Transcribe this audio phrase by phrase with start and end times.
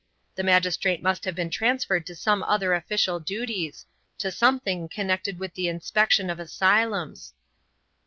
[0.33, 3.85] The magistrate must have been transferred to some other official duties
[4.17, 7.35] to something connected with the inspection of asylums.